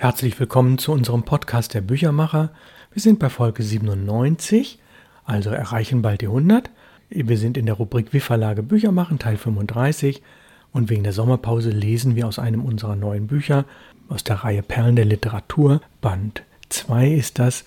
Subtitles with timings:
[0.00, 2.50] Herzlich willkommen zu unserem Podcast der Büchermacher.
[2.92, 4.78] Wir sind bei Folge 97,
[5.24, 6.70] also erreichen bald die 100.
[7.10, 10.22] Wir sind in der Rubrik Wie Verlage Bücher machen, Teil 35.
[10.72, 13.64] Und wegen der Sommerpause lesen wir aus einem unserer neuen Bücher,
[14.08, 15.80] aus der Reihe Perlen der Literatur.
[16.00, 17.64] Band 2 ist das,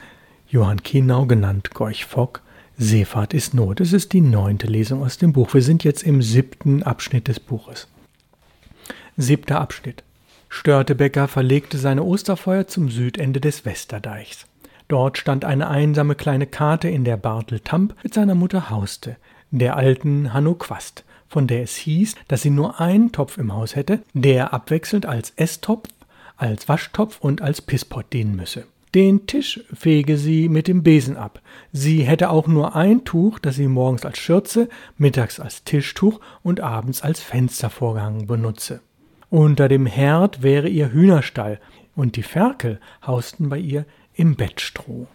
[0.48, 2.43] Johann Kienau genannt Gorch Fock.
[2.77, 3.82] Seefahrt ist Not.
[3.82, 5.54] Es ist die neunte Lesung aus dem Buch.
[5.54, 7.89] Wir sind jetzt im siebten Abschnitt des Buches.
[9.18, 10.05] Siebter Abschnitt.
[10.54, 14.48] Störtebecker verlegte seine Osterfeuer zum Südende des Westerdeichs.
[14.89, 19.16] Dort stand eine einsame kleine Karte, in der Bartel Tamp mit seiner Mutter hauste,
[19.49, 23.77] der alten Hanno Quast, von der es hieß, dass sie nur einen Topf im Haus
[23.77, 25.88] hätte, der abwechselnd als Esstopf,
[26.35, 28.66] als Waschtopf und als Pisspot dienen müsse.
[28.94, 31.41] Den Tisch fege sie mit dem Besen ab.
[31.72, 36.59] Sie hätte auch nur ein Tuch, das sie morgens als Schürze, mittags als Tischtuch und
[36.59, 38.81] abends als Fenstervorgang benutze.
[39.31, 41.62] Unter dem Herd wäre ihr Hühnerstall,
[41.95, 45.08] und die Ferkel hausten bei ihr im Bettstroh.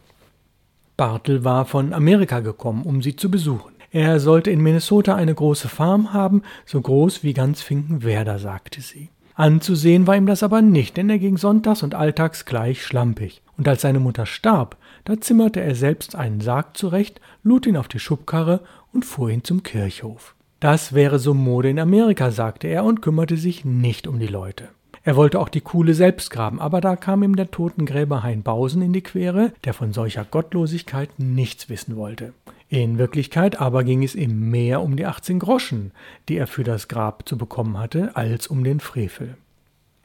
[0.96, 3.74] Bartel war von Amerika gekommen, um sie zu besuchen.
[3.90, 9.10] Er sollte in Minnesota eine große Farm haben, so groß wie ganz Finkenwerder, sagte sie.
[9.34, 13.42] Anzusehen war ihm das aber nicht, denn er ging sonntags und alltags gleich schlampig.
[13.58, 17.88] Und als seine Mutter starb, da zimmerte er selbst einen Sarg zurecht, lud ihn auf
[17.88, 18.60] die Schubkarre
[18.94, 20.35] und fuhr ihn zum Kirchhof.
[20.60, 24.68] Das wäre so Mode in Amerika, sagte er und kümmerte sich nicht um die Leute.
[25.04, 28.82] Er wollte auch die Kuhle selbst graben, aber da kam ihm der Totengräber Hein Bausen
[28.82, 32.32] in die Quere, der von solcher Gottlosigkeit nichts wissen wollte.
[32.68, 35.92] In Wirklichkeit aber ging es ihm mehr um die 18 Groschen,
[36.28, 39.36] die er für das Grab zu bekommen hatte, als um den Frevel.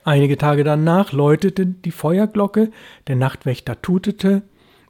[0.04, 2.72] Einige Tage danach läutete die Feuerglocke,
[3.08, 4.44] der Nachtwächter tutete,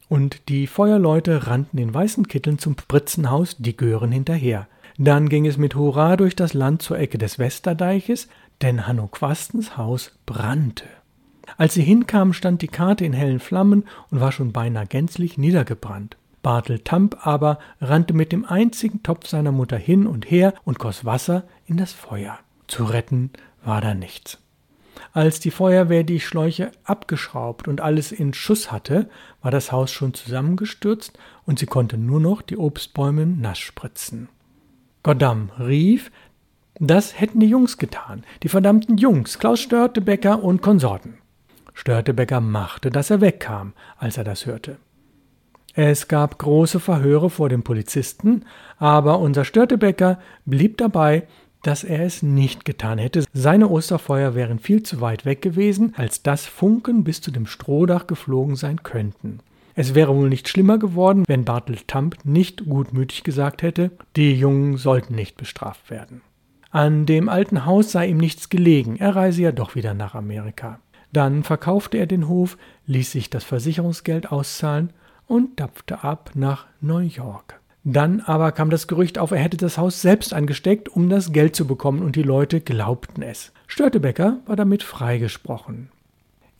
[0.09, 4.67] und die Feuerleute rannten in weißen Kitteln zum Spritzenhaus die Gören hinterher.
[4.97, 8.27] Dann ging es mit Hurra durch das Land zur Ecke des Westerdeiches,
[8.61, 10.85] denn Hanno Quastens Haus brannte.
[11.57, 16.17] Als sie hinkamen, stand die Karte in hellen Flammen und war schon beinahe gänzlich niedergebrannt.
[16.43, 21.05] Bartel Tamp aber rannte mit dem einzigen Topf seiner Mutter hin und her und goss
[21.05, 22.39] Wasser in das Feuer.
[22.67, 23.31] Zu retten
[23.63, 24.39] war da nichts.
[25.13, 29.09] Als die Feuerwehr die Schläuche abgeschraubt und alles in Schuss hatte,
[29.41, 34.29] war das Haus schon zusammengestürzt und sie konnte nur noch die Obstbäume nass spritzen.
[35.03, 36.11] Goddam rief,
[36.79, 41.17] das hätten die Jungs getan, die verdammten Jungs, Klaus Störtebecker und Konsorten.
[41.73, 44.77] Störtebecker machte, dass er wegkam, als er das hörte.
[45.73, 48.45] Es gab große Verhöre vor dem Polizisten,
[48.77, 51.27] aber unser Störtebecker blieb dabei,
[51.63, 53.23] dass er es nicht getan hätte.
[53.33, 58.07] Seine Osterfeuer wären viel zu weit weg gewesen, als dass Funken bis zu dem Strohdach
[58.07, 59.39] geflogen sein könnten.
[59.75, 64.77] Es wäre wohl nicht schlimmer geworden, wenn Bartel Tamp nicht gutmütig gesagt hätte, die Jungen
[64.77, 66.21] sollten nicht bestraft werden.
[66.71, 70.79] An dem alten Haus sei ihm nichts gelegen, er reise ja doch wieder nach Amerika.
[71.11, 74.91] Dann verkaufte er den Hof, ließ sich das Versicherungsgeld auszahlen
[75.27, 77.59] und dapfte ab nach New York.
[77.83, 81.55] Dann aber kam das Gerücht auf, er hätte das Haus selbst angesteckt, um das Geld
[81.55, 83.51] zu bekommen, und die Leute glaubten es.
[83.67, 85.89] Störtebecker war damit freigesprochen.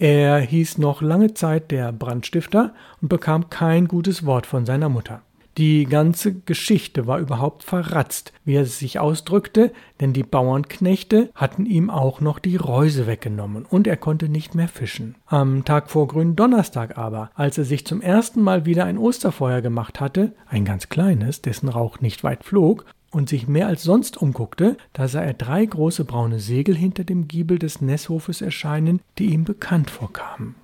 [0.01, 2.73] Er hieß noch lange Zeit der Brandstifter
[3.03, 5.21] und bekam kein gutes Wort von seiner Mutter.
[5.59, 11.91] Die ganze Geschichte war überhaupt verratzt, wie er sich ausdrückte, denn die Bauernknechte hatten ihm
[11.91, 15.17] auch noch die Reuse weggenommen und er konnte nicht mehr fischen.
[15.27, 19.99] Am Tag vor Gründonnerstag aber, als er sich zum ersten Mal wieder ein Osterfeuer gemacht
[19.99, 24.77] hatte, ein ganz kleines, dessen Rauch nicht weit flog, und sich mehr als sonst umguckte,
[24.93, 29.43] da sah er drei große braune Segel hinter dem Giebel des Nesshofes erscheinen, die ihm
[29.43, 30.55] bekannt vorkamen.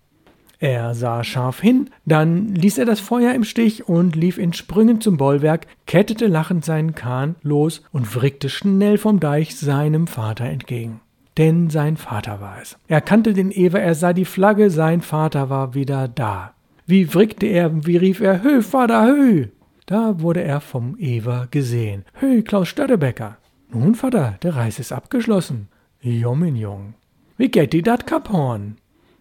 [0.59, 5.02] Er sah scharf hin, dann ließ er das Feuer im Stich und lief in Sprüngen
[5.02, 11.00] zum Bollwerk, kettete lachend seinen Kahn los und wrickte schnell vom Deich seinem Vater entgegen.
[11.38, 12.75] Denn sein Vater war es.
[12.88, 16.53] Er kannte den Ewer, er sah die Flagge, sein Vater war wieder da.
[16.88, 19.47] Wie wrickte er, wie rief er, Hö, Vater, hö!
[19.88, 22.03] Da wurde er vom Ewer gesehen.
[22.12, 23.38] Hey, Klaus Störtebecker.
[23.72, 25.70] Nun, Vater, der Reis ist abgeschlossen.
[26.02, 26.94] Jommin, Jung.
[27.38, 28.75] Wie geht die dat Kaphorn?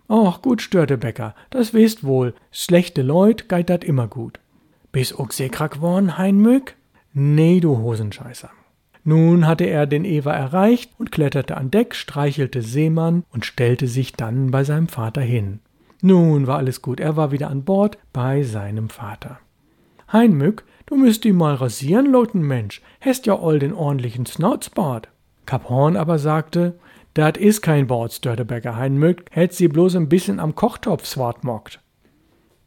[0.08, 2.34] Och, gut, Störtebecker, das wisst wohl.
[2.50, 4.40] Schlechte Leut geit dat immer gut.
[4.90, 6.74] Bis uck seekrank worn, Heinmück?
[7.12, 8.50] Nee, du Hosenscheißer.
[9.04, 14.14] Nun hatte er den Ewer erreicht und kletterte an Deck, streichelte Seemann und stellte sich
[14.14, 15.60] dann bei seinem Vater hin.
[16.02, 19.38] Nun war alles gut, er war wieder an Bord bei seinem Vater.
[20.12, 25.08] Heinmück, du müsst ihn mal rasieren, loten Mensch, hast ja all den ordentlichen Snautzbart.
[25.46, 26.78] Kap Horn aber sagte,
[27.14, 31.80] dat is kein Bart, Störtebecker Heinmück, hätt sie bloß ein bisschen am Kochtopf swart mockt.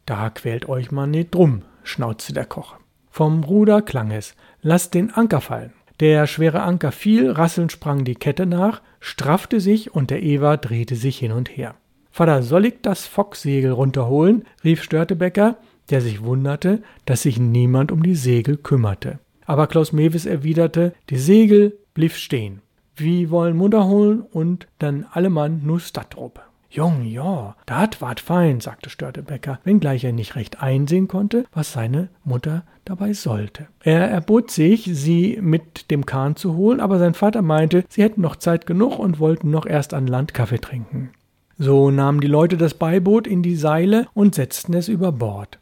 [0.06, 2.76] Da quält euch mal nicht drum, schnauzte der Koch.
[3.10, 5.72] Vom Ruder klang es, lasst den Anker fallen.
[6.00, 10.96] Der schwere Anker fiel, rasselnd sprang die Kette nach, straffte sich und der Ewer drehte
[10.96, 11.74] sich hin und her.
[12.10, 14.44] Vater, soll ich das Focksegel runterholen?
[14.64, 15.58] rief Störtebecker,
[15.90, 19.18] der sich wunderte, dass sich niemand um die Segel kümmerte.
[19.46, 22.60] Aber Klaus Mewis erwiderte, die Segel blieb stehen.
[22.96, 26.40] Wie wollen Mutter holen und dann alle Mann nu Stadtrup.
[26.72, 32.10] Jung, ja, dat ward fein, sagte Störtebecker, wenngleich er nicht recht einsehen konnte, was seine
[32.22, 33.66] Mutter dabei sollte.
[33.82, 38.20] Er erbot sich, sie mit dem Kahn zu holen, aber sein Vater meinte, sie hätten
[38.20, 41.10] noch Zeit genug und wollten noch erst an Land Kaffee trinken.
[41.58, 45.58] So nahmen die Leute das Beiboot in die Seile und setzten es über Bord.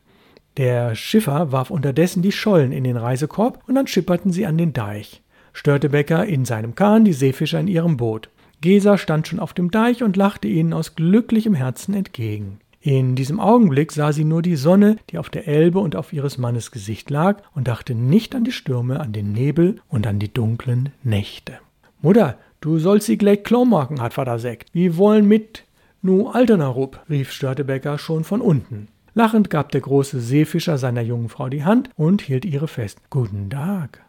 [0.58, 4.72] Der Schiffer warf unterdessen die Schollen in den Reisekorb und dann schipperten sie an den
[4.72, 5.22] Deich.
[5.52, 8.28] Störtebecker in seinem Kahn, die Seefischer in ihrem Boot.
[8.60, 12.58] Gesa stand schon auf dem Deich und lachte ihnen aus glücklichem Herzen entgegen.
[12.80, 16.38] In diesem Augenblick sah sie nur die Sonne, die auf der Elbe und auf ihres
[16.38, 20.32] Mannes Gesicht lag, und dachte nicht an die Stürme, an den Nebel und an die
[20.32, 21.58] dunklen Nächte.
[22.02, 24.70] Mutter, du sollst sie gleich klau machen, hat Vater Sekt.
[24.72, 25.64] Wir wollen mit
[26.02, 28.88] nu Alterner rup, rief Störtebecker schon von unten.
[29.14, 32.98] Lachend gab der große Seefischer seiner jungen Frau die Hand und hielt ihre fest.
[33.10, 34.00] Guten Tag,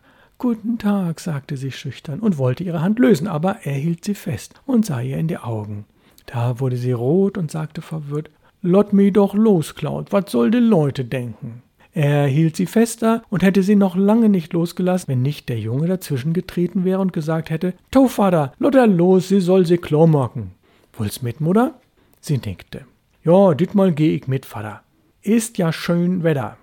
[0.42, 4.54] Guten Tag, sagte sie schüchtern und wollte ihre Hand lösen, aber er hielt sie fest
[4.66, 5.84] und sah ihr in die Augen.
[6.28, 8.30] Da wurde sie rot und sagte verwirrt,
[8.62, 11.62] Lott mi doch los, Claud, was soll de Leute denken?
[11.94, 15.88] Er hielt sie fester und hätte sie noch lange nicht losgelassen, wenn nicht der Junge
[15.88, 20.52] dazwischen getreten wäre und gesagt hätte, Tau, Vater, lotter los, sie soll sie klar machen.
[20.94, 21.74] Wollt's mit, Mutter?
[22.22, 22.86] Sie nickte.
[23.26, 24.84] Ja, ditmal geh ich mit, Vater.
[25.30, 26.58] Ist ja schön Wetter.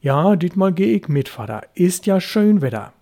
[0.00, 1.60] Ja, diesmal geh ich mit, Vater.
[1.74, 2.94] Ist ja schön Wetter.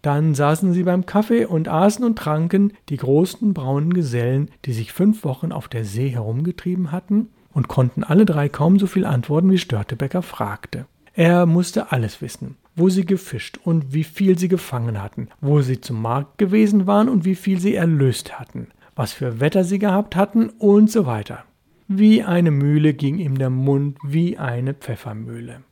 [0.00, 4.94] Dann saßen sie beim Kaffee und aßen und tranken die großen braunen Gesellen, die sich
[4.94, 9.50] fünf Wochen auf der See herumgetrieben hatten, und konnten alle drei kaum so viel antworten,
[9.50, 10.86] wie Störtebecker fragte.
[11.12, 15.82] Er musste alles wissen, wo sie gefischt und wie viel sie gefangen hatten, wo sie
[15.82, 20.16] zum Markt gewesen waren und wie viel sie erlöst hatten, was für Wetter sie gehabt
[20.16, 21.44] hatten und so weiter.
[21.90, 25.62] Wie eine Mühle ging ihm der Mund wie eine Pfeffermühle.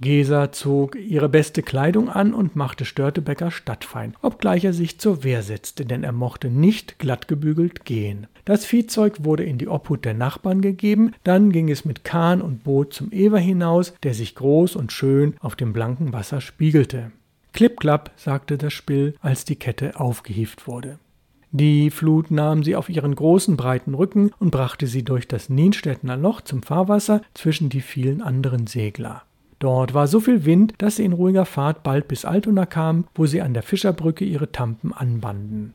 [0.00, 5.42] Gesa zog ihre beste Kleidung an und machte Störtebecker stadtfeind, obgleich er sich zur Wehr
[5.42, 8.28] setzte, denn er mochte nicht glattgebügelt gehen.
[8.46, 12.64] Das Viehzeug wurde in die Obhut der Nachbarn gegeben, dann ging es mit Kahn und
[12.64, 17.12] Boot zum Ewer hinaus, der sich groß und schön auf dem blanken Wasser spiegelte.
[17.52, 20.98] Klipp-klapp, sagte das Spill, als die Kette aufgehieft wurde.
[21.58, 26.14] Die Flut nahm sie auf ihren großen breiten Rücken und brachte sie durch das Nienstädtner
[26.14, 29.22] Loch zum Fahrwasser zwischen die vielen anderen Segler.
[29.58, 33.24] Dort war so viel Wind, dass sie in ruhiger Fahrt bald bis Altona kamen, wo
[33.24, 35.72] sie an der Fischerbrücke ihre Tampen anbanden.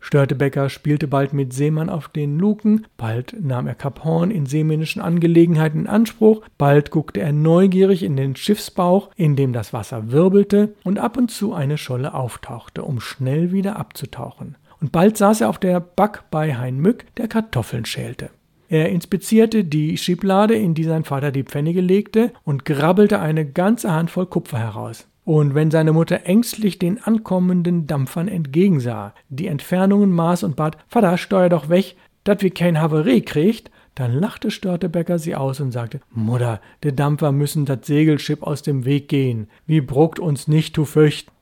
[0.00, 5.02] Störtebecker spielte bald mit Seemann auf den Luken, bald nahm er Kap Horn in seemännischen
[5.02, 10.72] Angelegenheiten in Anspruch, bald guckte er neugierig in den Schiffsbauch, in dem das Wasser wirbelte
[10.84, 14.56] und ab und zu eine Scholle auftauchte, um schnell wieder abzutauchen.
[14.80, 18.30] Und bald saß er auf der Back bei Hein Mück, der Kartoffeln schälte.
[18.68, 23.90] Er inspizierte die Schieblade, in die sein Vater die Pfennige legte, und grabbelte eine ganze
[23.90, 25.08] Handvoll Kupfer heraus.
[25.24, 31.18] Und wenn seine Mutter ängstlich den ankommenden Dampfern entgegensah, die Entfernungen maß und bat, Vater,
[31.18, 36.00] steuer doch weg, dat wie kein Havarie kriegt, dann lachte Störtebecker sie aus und sagte,
[36.10, 39.48] Mutter, de Dampfer müssen dat Segelschiff aus dem Weg gehen.
[39.66, 41.32] Wie bruckt uns nicht zu fürchten.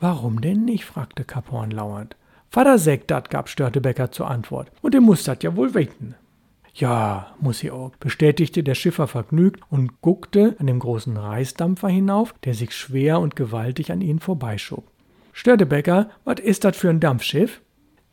[0.00, 0.84] Warum denn nicht?
[0.84, 2.16] fragte Kaporn lauernd.
[2.50, 4.70] Vater sägt dat, gab Störtebecker zur Antwort.
[4.82, 6.14] Und er muss dat ja wohl wetten.
[6.74, 12.34] Ja, muss sie auch, bestätigte der Schiffer vergnügt und guckte an dem großen Reisdampfer hinauf,
[12.44, 14.84] der sich schwer und gewaltig an ihnen vorbeischob.
[15.32, 17.60] Störtebecker, was ist das für ein Dampfschiff?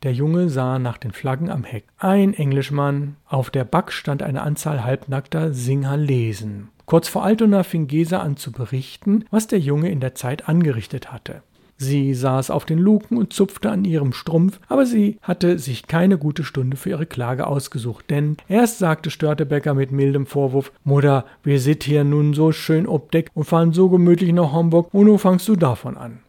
[0.03, 1.86] Der Junge sah nach den Flaggen am Heck.
[1.98, 3.15] Ein Englischmann.
[3.25, 6.69] Auf der Back stand eine Anzahl halbnackter Singalesen.
[6.86, 11.12] Kurz vor Altona fing Gesa an zu berichten, was der Junge in der Zeit angerichtet
[11.12, 11.41] hatte.
[11.77, 16.17] Sie saß auf den Luken und zupfte an ihrem Strumpf, aber sie hatte sich keine
[16.17, 21.60] gute Stunde für ihre Klage ausgesucht, denn erst sagte Störtebecker mit mildem Vorwurf, Mutter, wir
[21.60, 25.48] sit hier nun so schön obdeck und fahren so gemütlich nach Homburg, und nun fangst
[25.48, 26.20] du davon an.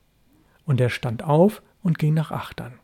[0.64, 2.74] Und er stand auf und ging nach Achtern.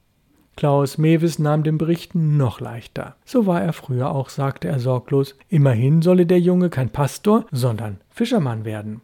[0.54, 3.16] Klaus Mewis nahm den Berichten noch leichter.
[3.25, 5.35] So war er früher auch, sagte er sorglos.
[5.49, 9.00] Immerhin solle der Junge kein Pastor, sondern Fischermann werden.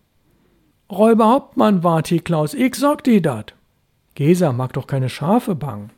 [0.91, 3.55] Räuberhauptmann wart hier, Klaus, ich sag dir dat.
[4.15, 5.91] Gesa mag doch keine Schafe bang.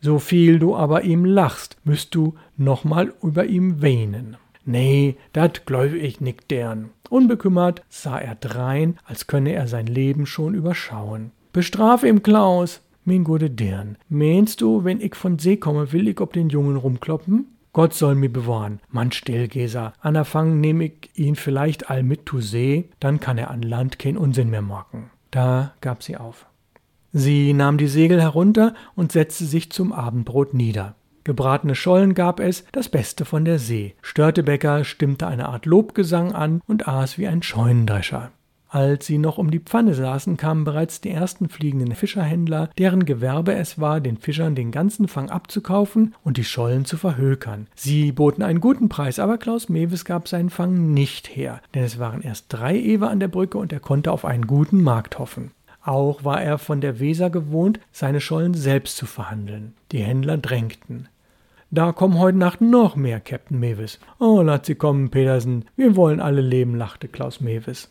[0.00, 4.36] So viel du aber ihm lachst, müsst du noch mal über ihm weinen.
[4.64, 6.90] Nee, dat gläub ich nick dern.
[7.10, 11.32] Unbekümmert sah er drein, als könne er sein Leben schon überschauen.
[11.52, 12.80] Bestrafe ihm, Klaus.
[13.04, 13.98] Min gute dern.
[14.08, 17.46] Meinst du, wenn ich von See komme, will ich ob den Jungen rumkloppen?
[17.74, 18.80] Gott soll mir bewahren.
[18.90, 19.94] Mann, still, Geser.
[20.00, 24.18] Anerfangen nehme ich ihn vielleicht all mit zu See, dann kann er an Land kein
[24.18, 25.10] Unsinn mehr machen.
[25.30, 26.46] Da gab sie auf.
[27.12, 30.96] Sie nahm die Segel herunter und setzte sich zum Abendbrot nieder.
[31.24, 33.94] Gebratene Schollen gab es, das Beste von der See.
[34.02, 38.32] Störtebecker stimmte eine Art Lobgesang an und aß wie ein Scheunendrescher.
[38.72, 43.52] Als sie noch um die Pfanne saßen, kamen bereits die ersten fliegenden Fischerhändler, deren Gewerbe
[43.52, 47.66] es war, den Fischern den ganzen Fang abzukaufen und die Schollen zu verhökern.
[47.74, 51.98] Sie boten einen guten Preis, aber Klaus Mewes gab seinen Fang nicht her, denn es
[51.98, 55.50] waren erst drei Ewe an der Brücke und er konnte auf einen guten Markt hoffen.
[55.84, 59.74] Auch war er von der Weser gewohnt, seine Schollen selbst zu verhandeln.
[59.90, 61.10] Die Händler drängten.
[61.70, 64.00] Da kommen heute Nacht noch mehr, Captain Mewes.
[64.18, 65.66] Oh, lass sie kommen, Petersen.
[65.76, 67.90] Wir wollen alle leben, lachte Klaus Mewes.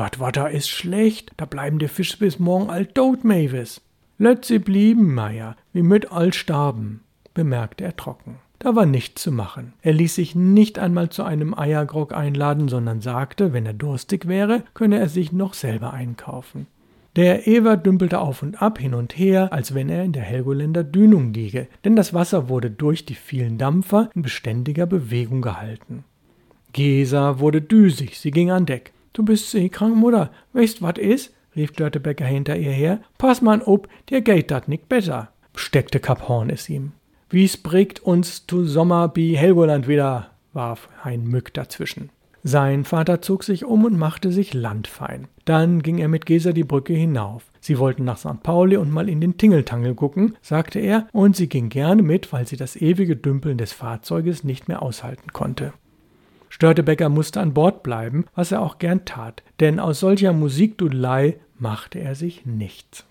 [0.00, 3.82] Dat Watter is schlecht, da bleiben die Fisch bis morgen all tot, Mavis.
[4.16, 7.00] Let sie blieben, Meier, wie mit all starben,
[7.34, 8.36] bemerkte er trocken.
[8.60, 9.74] Da war nichts zu machen.
[9.82, 14.64] Er ließ sich nicht einmal zu einem Eiergrog einladen, sondern sagte, wenn er durstig wäre,
[14.72, 16.66] könne er sich noch selber einkaufen.
[17.16, 20.82] Der Ewer dümpelte auf und ab, hin und her, als wenn er in der Helgoländer
[20.82, 26.04] Dünung liege, denn das Wasser wurde durch die vielen Dampfer in beständiger Bewegung gehalten.
[26.72, 28.94] Gesa wurde düsig, sie ging an Deck.
[29.12, 30.30] Du bist seekrank, Mutter.
[30.52, 31.32] Weißt wat is?
[31.56, 33.00] rief Dörtebecker hinter ihr her.
[33.18, 36.92] Pass mal ob, dir geht dat nicht besser, steckte Kap Horn es ihm.
[37.28, 42.10] Wie's bringt uns zu Sommer bi Helgoland wieder, warf ein Mück dazwischen.
[42.42, 45.28] Sein Vater zog sich um und machte sich landfein.
[45.44, 47.44] Dann ging er mit Gesa die Brücke hinauf.
[47.60, 48.42] Sie wollten nach St.
[48.42, 52.46] Pauli und mal in den Tingeltangel gucken, sagte er, und sie ging gerne mit, weil
[52.46, 55.74] sie das ewige Dümpeln des Fahrzeuges nicht mehr aushalten konnte.
[56.50, 62.00] Störtebecker musste an Bord bleiben, was er auch gern tat, denn aus solcher Musikdudelei machte
[62.00, 63.06] er sich nichts.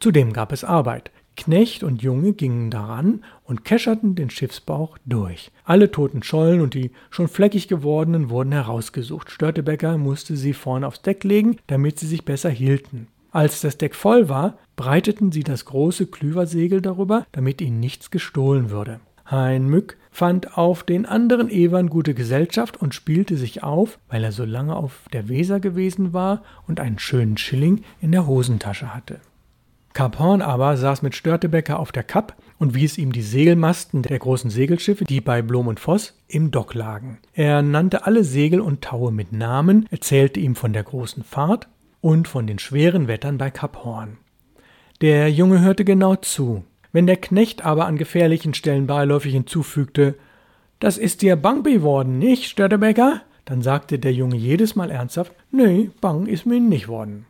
[0.00, 1.12] Zudem gab es Arbeit.
[1.36, 5.52] Knecht und Junge gingen daran und kescherten den Schiffsbauch durch.
[5.64, 9.30] Alle toten Schollen und die schon fleckig gewordenen wurden herausgesucht.
[9.30, 13.06] Störtebecker musste sie vorne aufs Deck legen, damit sie sich besser hielten.
[13.30, 18.70] Als das Deck voll war, breiteten sie das große Klüversegel darüber, damit ihnen nichts gestohlen
[18.70, 18.98] würde.
[19.30, 24.32] Hein Mück fand auf den anderen Ewern gute Gesellschaft und spielte sich auf, weil er
[24.32, 29.20] so lange auf der Weser gewesen war und einen schönen Schilling in der Hosentasche hatte.
[29.94, 34.18] Kap Horn aber saß mit Störtebecker auf der Kapp und wies ihm die Segelmasten der
[34.18, 37.18] großen Segelschiffe, die bei Blom und Voss im Dock lagen.
[37.32, 41.68] Er nannte alle Segel und Taue mit Namen, erzählte ihm von der großen Fahrt
[42.00, 44.18] und von den schweren Wettern bei Kap Horn.
[45.00, 50.14] Der Junge hörte genau zu, wenn der Knecht aber an gefährlichen Stellen beiläufig hinzufügte,
[50.80, 53.22] das ist dir bang geworden, nicht, Störtebecker?
[53.44, 57.26] Dann sagte der Junge jedes Mal ernsthaft, nee, bang ist mir nicht worden.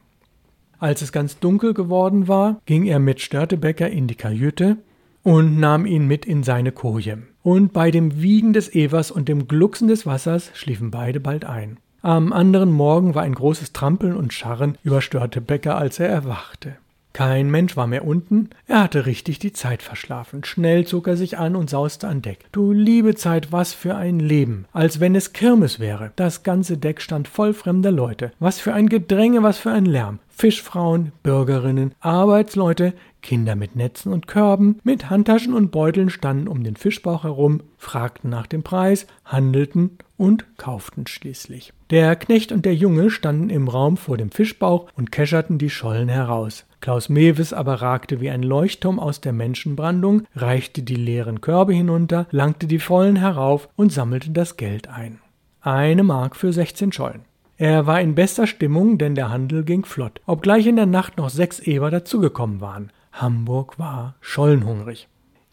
[0.79, 4.77] Als es ganz dunkel geworden war, ging er mit Störtebecker in die Kajüte
[5.23, 7.19] und nahm ihn mit in seine Koje.
[7.43, 11.79] Und bei dem Wiegen des Evers und dem Glucksen des Wassers schliefen beide bald ein.
[12.03, 16.77] Am anderen Morgen war ein großes Trampeln und Scharren über Störtebecker, als er erwachte.
[17.19, 20.45] Kein Mensch war mehr unten, er hatte richtig die Zeit verschlafen.
[20.45, 22.45] Schnell zog er sich an und sauste an Deck.
[22.53, 26.13] Du liebe Zeit, was für ein Leben, als wenn es Kirmes wäre.
[26.15, 28.31] Das ganze Deck stand voll fremder Leute.
[28.39, 30.21] Was für ein Gedränge, was für ein Lärm.
[30.29, 36.77] Fischfrauen, Bürgerinnen, Arbeitsleute, Kinder mit Netzen und Körben, mit Handtaschen und Beuteln standen um den
[36.77, 41.73] Fischbauch herum, fragten nach dem Preis, handelten und kauften schließlich.
[41.89, 46.09] Der Knecht und der Junge standen im Raum vor dem Fischbauch und kescherten die Schollen
[46.09, 46.67] heraus.
[46.81, 52.27] Klaus Mewes aber ragte wie ein Leuchtturm aus der Menschenbrandung, reichte die leeren Körbe hinunter,
[52.31, 55.21] langte die vollen herauf und sammelte das Geld ein.
[55.61, 57.23] Eine Mark für sechzehn Schollen.
[57.57, 61.31] Er war in bester Stimmung, denn der Handel ging flott, obgleich in der Nacht noch
[61.31, 62.93] sechs Eber dazugekommen waren.
[63.13, 65.09] Hamburg war schollenhungrig.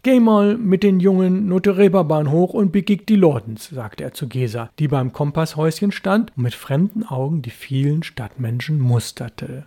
[0.06, 4.28] Geh mal mit den Jungen Note Reeperbahn hoch und begig die Lordens, sagte er zu
[4.28, 9.66] Gesa, die beim Kompasshäuschen stand und mit fremden Augen die vielen Stadtmenschen musterte.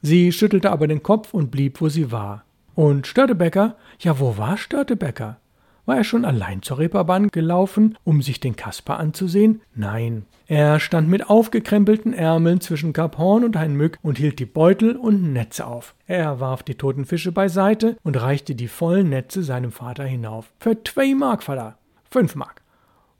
[0.00, 2.44] Sie schüttelte aber den Kopf und blieb, wo sie war.
[2.76, 3.74] Und Störtebecker?
[3.98, 5.38] Ja, wo war Störtebecker?
[5.86, 9.62] War er schon allein zur Reeperbahn gelaufen, um sich den Kasper anzusehen?
[9.74, 10.26] Nein.
[10.46, 14.96] Er stand mit aufgekrempelten Ärmeln zwischen Kap Horn und ein Mück und hielt die Beutel
[14.96, 15.94] und Netze auf.
[16.06, 20.52] Er warf die toten Fische beiseite und reichte die vollen Netze seinem Vater hinauf.
[20.58, 21.78] Für zwei Mark, Vater.
[22.10, 22.62] Fünf Mark.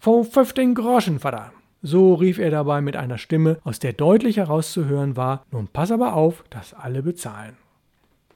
[0.01, 1.53] Vor fünfzehn Groschen, Vater.
[1.83, 6.15] So rief er dabei mit einer Stimme, aus der deutlich herauszuhören war, nun pass aber
[6.15, 7.57] auf, dass alle bezahlen.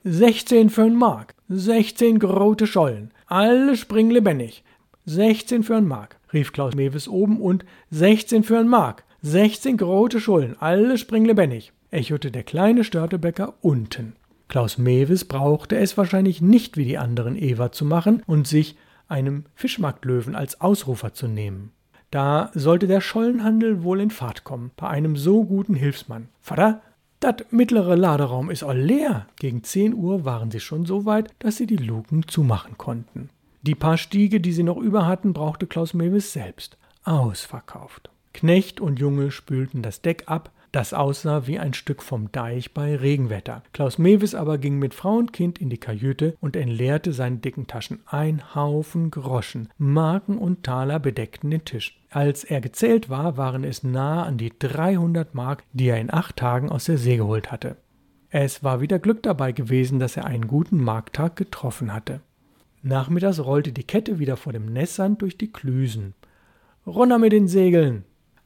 [0.05, 4.65] Sechzehn für ein Mark, sechzehn grote Schollen, alle springen lebendig.
[5.07, 10.21] 16 für ein Mark, rief Klaus Mewes oben und 16 für ein Mark, 16 grote
[10.21, 14.15] Schulden, alle springen lebendig, echote der kleine Störtebäcker unten.
[14.49, 18.77] Klaus Mewes brauchte es wahrscheinlich nicht wie die anderen Eva zu machen und sich
[19.09, 21.73] einem Fischmarktlöwen als Ausrufer zu nehmen.
[22.11, 26.29] Da sollte der Schollenhandel wohl in Fahrt kommen, bei einem so guten Hilfsmann.
[26.41, 26.81] Vater,
[27.25, 29.27] dat mittlere Laderaum ist all leer.
[29.37, 33.31] Gegen 10 Uhr waren sie schon so weit, dass sie die Luken zumachen konnten.
[33.63, 36.77] Die paar Stiege, die sie noch über hatten, brauchte Klaus Mewes selbst.
[37.03, 38.11] Ausverkauft.
[38.35, 42.97] Knecht und Junge spülten das Deck ab, das aussah wie ein Stück vom Deich bei
[42.97, 43.63] Regenwetter.
[43.73, 47.69] Klaus Mewes aber ging mit Frau und Kind in die Kajüte und entleerte seine dicken
[47.69, 48.01] Taschen.
[48.07, 52.01] Ein Haufen Groschen, Marken und Taler bedeckten den Tisch.
[52.11, 56.37] Als er gezählt war, waren es nahe an die 300 Mark, die er in acht
[56.37, 57.77] Tagen aus der See geholt hatte.
[58.31, 62.21] Es war wieder Glück dabei gewesen, dass er einen guten Markttag getroffen hatte.
[62.83, 66.15] Nachmittags rollte die Kette wieder vor dem Nässand durch die Klüsen.
[66.85, 68.05] Runter mit den Segeln!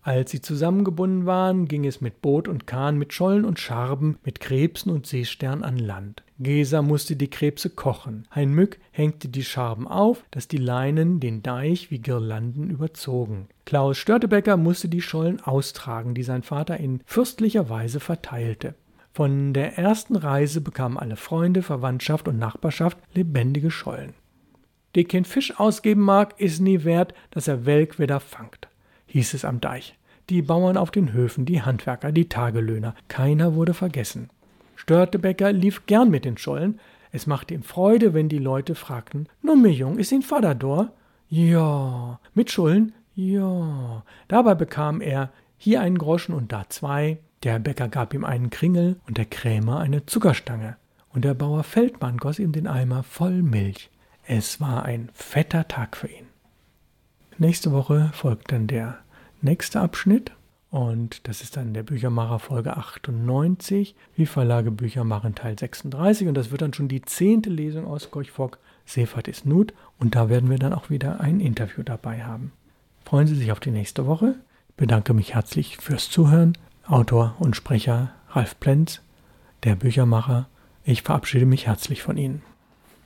[0.09, 4.41] Als sie zusammengebunden waren, ging es mit Boot und Kahn, mit Schollen und Scharben, mit
[4.41, 6.23] Krebsen und Seestern an Land.
[6.39, 8.27] Gesa musste die Krebse kochen.
[8.31, 13.49] Ein Mück hängte die Scharben auf, dass die Leinen den Deich wie Girlanden überzogen.
[13.67, 18.77] Klaus Störtebecker musste die Schollen austragen, die sein Vater in fürstlicher Weise verteilte.
[19.13, 24.15] Von der ersten Reise bekamen alle Freunde, Verwandtschaft und Nachbarschaft lebendige Schollen.
[24.95, 28.69] Der kein Fisch ausgeben mag, ist nie wert, dass er Welk wieder fangt
[29.09, 29.98] hieß es am Deich.
[30.31, 34.29] Die Bauern auf den Höfen, die Handwerker, die Tagelöhner, keiner wurde vergessen.
[34.77, 36.79] Störtebecker lief gern mit den Schollen.
[37.13, 40.93] Es machte ihm Freude, wenn die Leute fragten: Nu, mir Jung, ist ihn Vater dor?
[41.29, 42.21] Ja.
[42.35, 42.93] Mit Schulden?
[43.15, 44.05] Ja.
[44.29, 47.19] Dabei bekam er hier einen Groschen und da zwei.
[47.43, 50.77] Der Bäcker gab ihm einen Kringel und der Krämer eine Zuckerstange.
[51.11, 53.91] Und der Bauer Feldmann goss ihm den Eimer voll Milch.
[54.27, 56.27] Es war ein fetter Tag für ihn.
[57.39, 58.99] Nächste Woche folgt dann der
[59.43, 60.33] nächste Abschnitt
[60.71, 66.35] und das ist dann der Büchermacher Folge 98, wie Verlage Bücher machen Teil 36 und
[66.35, 70.29] das wird dann schon die zehnte Lesung aus Gorch Fock, Seefahrt ist Nut und da
[70.29, 72.53] werden wir dann auch wieder ein Interview dabei haben.
[73.05, 74.35] Freuen Sie sich auf die nächste Woche.
[74.69, 76.57] Ich bedanke mich herzlich fürs Zuhören.
[76.87, 79.01] Autor und Sprecher Ralf Plenz,
[79.65, 80.47] der Büchermacher.
[80.85, 82.43] Ich verabschiede mich herzlich von Ihnen.